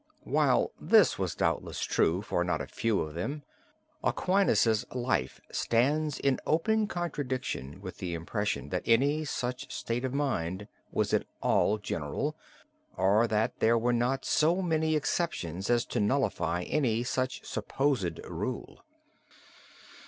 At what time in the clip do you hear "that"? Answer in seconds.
8.69-8.81, 13.27-13.59